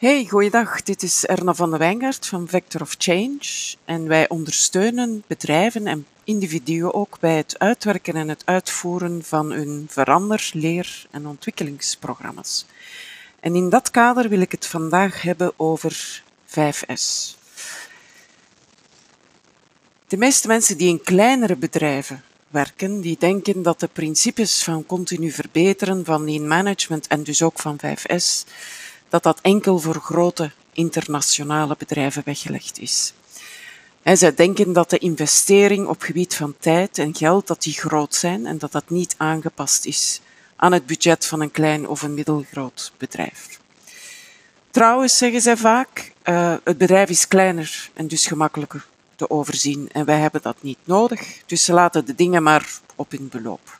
[0.00, 0.82] Hey, goeiedag.
[0.82, 3.74] Dit is Erna van de Wijngaard van Vector of Change.
[3.84, 9.86] En wij ondersteunen bedrijven en individuen ook bij het uitwerken en het uitvoeren van hun
[9.90, 12.66] verander-, leer- en ontwikkelingsprogramma's.
[13.40, 17.36] En in dat kader wil ik het vandaag hebben over 5S.
[20.06, 25.30] De meeste mensen die in kleinere bedrijven werken, die denken dat de principes van continu
[25.30, 28.44] verbeteren, van lean management en dus ook van 5S,
[29.10, 33.12] dat dat enkel voor grote internationale bedrijven weggelegd is.
[34.02, 38.14] En zij denken dat de investering op gebied van tijd en geld dat die groot
[38.14, 40.20] zijn en dat dat niet aangepast is
[40.56, 43.60] aan het budget van een klein of een middelgroot bedrijf.
[44.70, 48.86] Trouwens zeggen zij vaak, uh, het bedrijf is kleiner en dus gemakkelijker
[49.16, 53.10] te overzien en wij hebben dat niet nodig, dus ze laten de dingen maar op
[53.10, 53.78] hun beloop.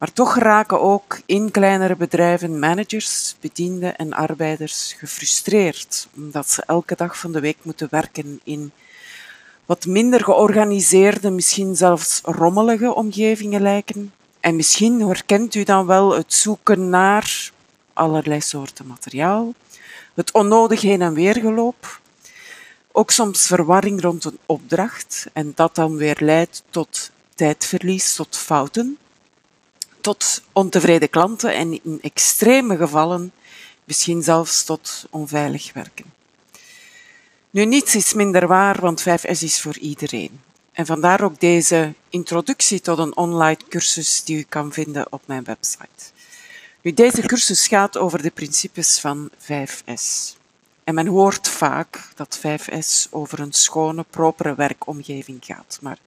[0.00, 6.94] Maar toch raken ook in kleinere bedrijven managers, bedienden en arbeiders gefrustreerd, omdat ze elke
[6.96, 8.72] dag van de week moeten werken in
[9.66, 14.12] wat minder georganiseerde, misschien zelfs rommelige omgevingen lijken.
[14.40, 17.50] En misschien herkent u dan wel het zoeken naar
[17.92, 19.54] allerlei soorten materiaal,
[20.14, 22.00] het onnodig heen en weer geloop,
[22.92, 28.98] ook soms verwarring rond een opdracht en dat dan weer leidt tot tijdverlies, tot fouten
[30.00, 33.32] tot ontevreden klanten en in extreme gevallen
[33.84, 36.12] misschien zelfs tot onveilig werken.
[37.50, 40.40] Nu, niets is minder waar, want 5S is voor iedereen.
[40.72, 45.44] En vandaar ook deze introductie tot een online cursus die u kan vinden op mijn
[45.44, 46.04] website.
[46.82, 50.36] Nu, deze cursus gaat over de principes van 5S.
[50.84, 55.78] En men hoort vaak dat 5S over een schone, propere werkomgeving gaat.
[55.82, 55.98] Maar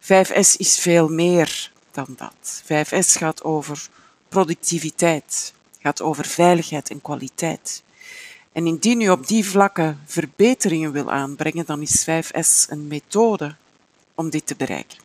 [0.00, 2.62] 5S is veel meer dan dat.
[2.64, 3.88] 5S gaat over
[4.28, 7.82] productiviteit, gaat over veiligheid en kwaliteit.
[8.52, 13.54] En indien u op die vlakken verbeteringen wil aanbrengen, dan is 5S een methode
[14.14, 14.98] om dit te bereiken.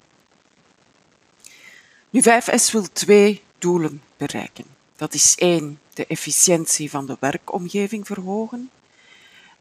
[2.10, 4.66] Nu, 5S wil twee doelen bereiken.
[4.96, 8.70] Dat is één, de efficiëntie van de werkomgeving verhogen.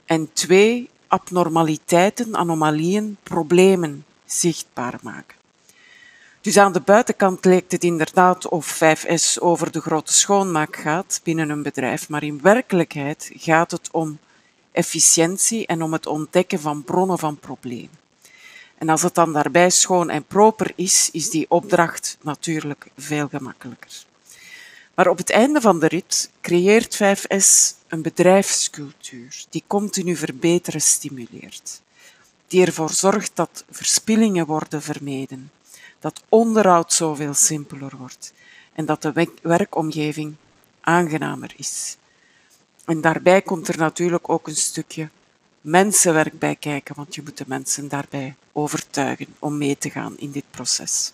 [0.04, 5.36] En twee, abnormaliteiten, anomalieën, problemen zichtbaar maken.
[6.46, 11.50] Dus aan de buitenkant lijkt het inderdaad of 5S over de grote schoonmaak gaat binnen
[11.50, 14.18] een bedrijf, maar in werkelijkheid gaat het om
[14.72, 17.98] efficiëntie en om het ontdekken van bronnen van problemen.
[18.78, 24.04] En als het dan daarbij schoon en proper is, is die opdracht natuurlijk veel gemakkelijker.
[24.94, 31.80] Maar op het einde van de rit creëert 5S een bedrijfscultuur die continu verbeteren stimuleert,
[32.48, 35.50] die ervoor zorgt dat verspillingen worden vermeden,
[36.06, 38.32] dat onderhoud zoveel simpeler wordt
[38.72, 40.34] en dat de werkomgeving
[40.80, 41.96] aangenamer is.
[42.84, 45.08] En daarbij komt er natuurlijk ook een stukje
[45.60, 50.30] mensenwerk bij kijken, want je moet de mensen daarbij overtuigen om mee te gaan in
[50.30, 51.12] dit proces.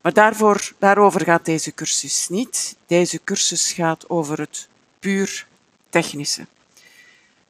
[0.00, 2.76] Maar daarvoor, daarover gaat deze cursus niet.
[2.86, 4.68] Deze cursus gaat over het
[4.98, 5.46] puur
[5.90, 6.46] technische.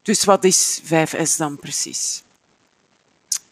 [0.02, 2.22] Dus wat is 5S dan precies?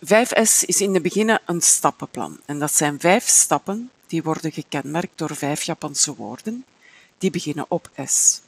[0.04, 2.41] 5S is in de beginnen een stappenplan.
[2.44, 6.65] En dat zijn vijf stappen die worden gekenmerkt door vijf Japanse woorden
[7.19, 8.41] die beginnen op S.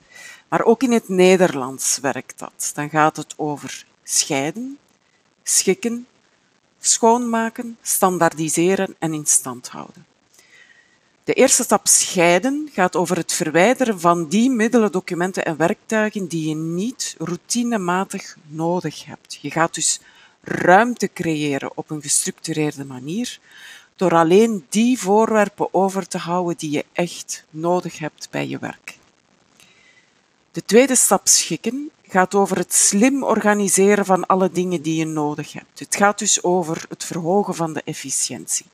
[0.48, 2.70] Maar ook in het Nederlands werkt dat.
[2.74, 4.78] Dan gaat het over scheiden,
[5.42, 6.06] schikken,
[6.80, 10.06] schoonmaken, standaardiseren en in stand houden.
[11.24, 16.48] De eerste stap scheiden gaat over het verwijderen van die middelen, documenten en werktuigen die
[16.48, 19.38] je niet routinematig nodig hebt.
[19.40, 20.00] Je gaat dus
[20.46, 23.38] ruimte creëren op een gestructureerde manier,
[23.96, 28.98] door alleen die voorwerpen over te houden die je echt nodig hebt bij je werk.
[30.52, 35.52] De tweede stap schikken gaat over het slim organiseren van alle dingen die je nodig
[35.52, 35.78] hebt.
[35.78, 38.66] Het gaat dus over het verhogen van de efficiëntie.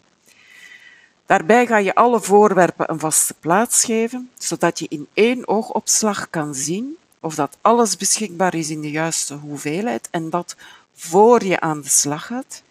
[1.26, 6.54] Daarbij ga je alle voorwerpen een vaste plaats geven, zodat je in één oogopslag kan
[6.54, 10.56] zien of dat alles beschikbaar is in de juiste hoeveelheid en dat
[10.94, 12.62] voor je aan de slag gaat,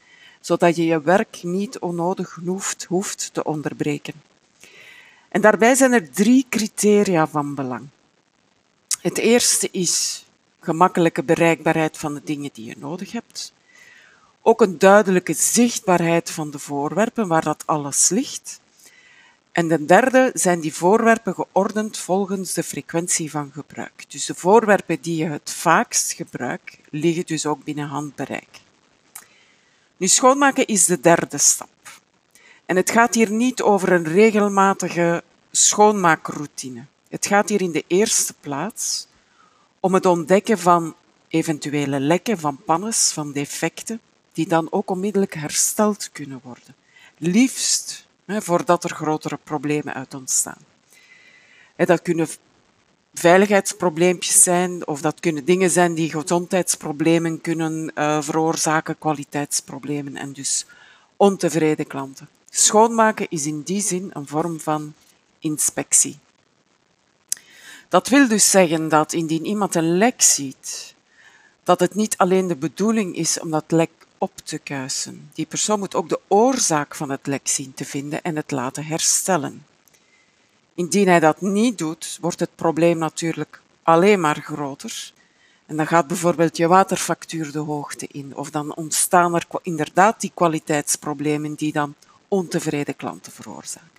[0.42, 4.14] zodat je je werk niet onnodig hoeft, hoeft te onderbreken.
[5.30, 7.88] En daarbij zijn er drie criteria van belang.
[9.02, 10.26] Het eerste is
[10.60, 13.54] gemakkelijke bereikbaarheid van de dingen die je nodig hebt.
[14.42, 18.60] Ook een duidelijke zichtbaarheid van de voorwerpen waar dat alles ligt.
[19.52, 24.06] En de derde zijn die voorwerpen geordend volgens de frequentie van gebruik.
[24.08, 28.60] Dus de voorwerpen die je het vaakst gebruikt, liggen dus ook binnen handbereik.
[29.98, 31.70] Nu, schoonmaken is de derde stap.
[32.66, 36.86] En het gaat hier niet over een regelmatige schoonmaakroutine.
[37.10, 39.08] Het gaat hier in de eerste plaats
[39.80, 40.96] om het ontdekken van
[41.28, 44.00] eventuele lekken, van pannes, van defecten,
[44.34, 46.76] die dan ook onmiddellijk hersteld kunnen worden.
[47.18, 48.08] Liefst
[48.40, 50.58] voordat er grotere problemen uit ontstaan.
[51.76, 52.28] dat kunnen
[53.14, 60.66] veiligheidsprobleempjes zijn, of dat kunnen dingen zijn die gezondheidsproblemen kunnen uh, veroorzaken, kwaliteitsproblemen en dus
[61.18, 62.30] ontevreden klanten.
[62.50, 64.94] Schoonmaken is in die zin een vorm van
[65.40, 66.20] inspectie.
[67.90, 70.96] Dat wil dus zeggen dat indien iemand een lek ziet,
[71.64, 73.90] dat het niet alleen de bedoeling is om dat lek
[74.22, 75.30] op te kuisen.
[75.34, 78.86] Die persoon moet ook de oorzaak van het lek zien te vinden en het laten
[78.86, 79.66] herstellen.
[80.74, 85.14] Indien hij dat niet doet, wordt het probleem natuurlijk alleen maar groter.
[85.66, 88.36] En dan gaat bijvoorbeeld je waterfactuur de hoogte in.
[88.36, 91.96] Of dan ontstaan er inderdaad die kwaliteitsproblemen die dan
[92.28, 93.90] ontevreden klanten veroorzaken.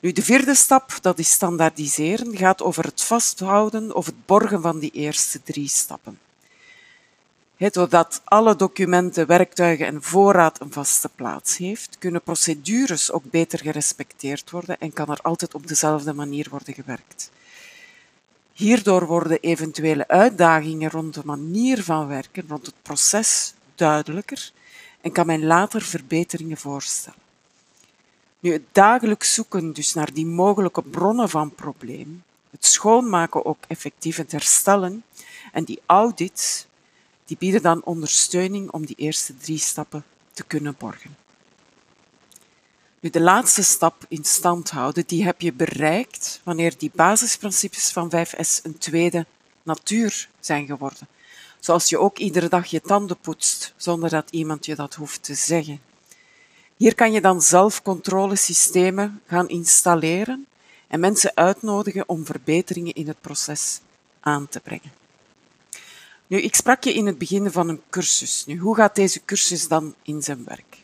[0.00, 4.78] Nu, de vierde stap, dat is standaardiseren, gaat over het vasthouden of het borgen van
[4.78, 6.18] die eerste drie stappen.
[7.68, 14.50] Doordat alle documenten, werktuigen en voorraad een vaste plaats heeft, kunnen procedures ook beter gerespecteerd
[14.50, 17.30] worden en kan er altijd op dezelfde manier worden gewerkt.
[18.52, 24.52] Hierdoor worden eventuele uitdagingen rond de manier van werken, rond het proces, duidelijker
[25.00, 27.18] en kan men later verbeteringen voorstellen.
[28.38, 34.16] Nu, het dagelijks zoeken dus naar die mogelijke bronnen van problemen, het schoonmaken ook effectief,
[34.16, 35.04] het herstellen
[35.52, 36.68] en die audits
[37.30, 41.16] die bieden dan ondersteuning om die eerste drie stappen te kunnen borgen.
[43.00, 48.10] Nu, de laatste stap in stand houden, die heb je bereikt wanneer die basisprincipes van
[48.10, 49.26] 5S een tweede
[49.62, 51.08] natuur zijn geworden.
[51.60, 55.34] Zoals je ook iedere dag je tanden poetst, zonder dat iemand je dat hoeft te
[55.34, 55.80] zeggen.
[56.76, 60.46] Hier kan je dan zelf controlesystemen gaan installeren
[60.88, 63.80] en mensen uitnodigen om verbeteringen in het proces
[64.20, 64.99] aan te brengen.
[66.30, 68.44] Nu, ik sprak je in het begin van een cursus.
[68.46, 70.78] Nu, hoe gaat deze cursus dan in zijn werk?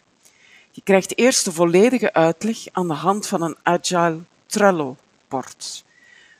[0.70, 5.84] Je krijgt eerst de volledige uitleg aan de hand van een Agile Trello-bord.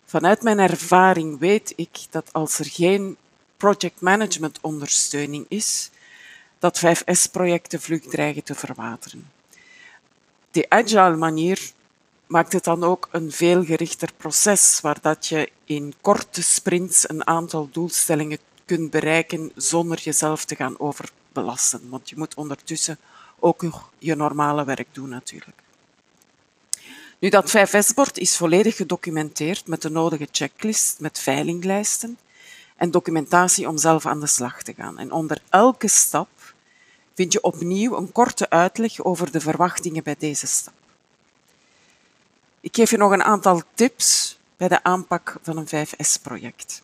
[0.05, 3.17] Vanuit mijn ervaring weet ik dat als er geen
[3.57, 5.91] project management ondersteuning is,
[6.59, 9.31] dat 5S-projecten vlug dreigen te verwateren.
[10.51, 11.71] De agile manier
[12.27, 17.27] maakt het dan ook een veel gerichter proces, waar dat je in korte sprints een
[17.27, 21.89] aantal doelstellingen kunt bereiken zonder jezelf te gaan overbelasten.
[21.89, 22.99] Want je moet ondertussen
[23.39, 23.65] ook
[23.99, 25.63] je normale werk doen natuurlijk.
[27.19, 32.19] Nu, dat 5S-bord is volledig gedocumenteerd met de nodige checklist, met veilinglijsten
[32.77, 34.99] en documentatie om zelf aan de slag te gaan.
[34.99, 36.29] En onder elke stap
[37.15, 40.75] vind je opnieuw een korte uitleg over de verwachtingen bij deze stap.
[42.61, 46.83] Ik geef je nog een aantal tips bij de aanpak van een 5S-project.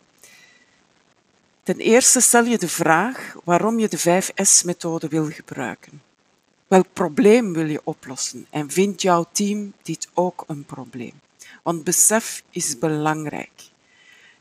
[1.63, 6.03] Ten eerste stel je de vraag waarom je de 5S-methode wil gebruiken.
[6.67, 11.13] Welk probleem wil je oplossen en vindt jouw team dit ook een probleem?
[11.63, 13.71] Want besef is belangrijk.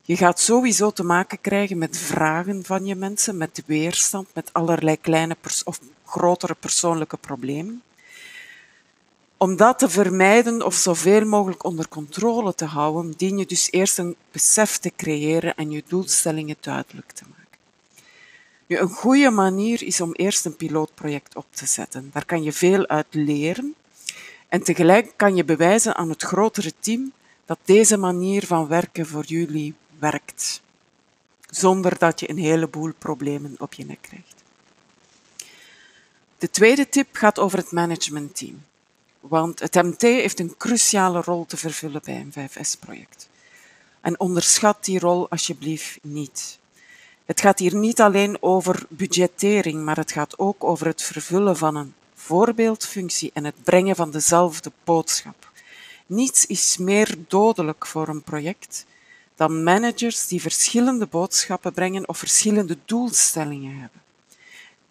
[0.02, 5.00] Je gaat sowieso te maken krijgen met vragen van je mensen, met weerstand, met allerlei
[5.02, 7.82] kleine of grotere persoonlijke problemen.
[9.42, 13.98] Om dat te vermijden of zoveel mogelijk onder controle te houden, dien je dus eerst
[13.98, 17.58] een besef te creëren en je doelstellingen duidelijk te maken.
[18.66, 22.10] Nu, een goede manier is om eerst een pilootproject op te zetten.
[22.14, 23.76] Daar kan je veel uit leren
[24.48, 27.12] en tegelijk kan je bewijzen aan het grotere team
[27.46, 30.62] dat deze manier van werken voor jullie werkt,
[31.50, 34.44] zonder dat je een heleboel problemen op je nek krijgt.
[36.38, 38.70] De tweede tip gaat over het managementteam.
[39.22, 43.30] Want het MT heeft een cruciale rol te vervullen bij een 5S-project.
[44.02, 46.60] En onderschat die rol alsjeblieft niet.
[47.26, 51.76] Het gaat hier niet alleen over budgettering, maar het gaat ook over het vervullen van
[51.76, 55.52] een voorbeeldfunctie en het brengen van dezelfde boodschap.
[56.06, 58.86] Niets is meer dodelijk voor een project
[59.36, 64.02] dan managers die verschillende boodschappen brengen of verschillende doelstellingen hebben.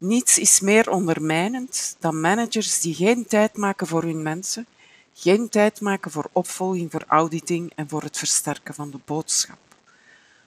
[0.01, 4.67] Niets is meer ondermijnend dan managers die geen tijd maken voor hun mensen,
[5.15, 9.59] geen tijd maken voor opvolging, voor auditing en voor het versterken van de boodschap.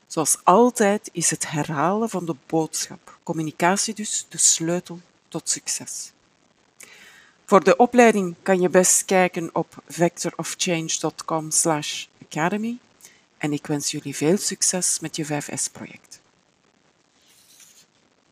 [0.08, 6.12] Zoals altijd is het herhalen van de boodschap, communicatie dus, de sleutel tot succes.
[7.46, 12.78] Voor de opleiding kan je best kijken op vectorofchange.com/academy
[13.38, 16.13] en ik wens jullie veel succes met je 5S-project.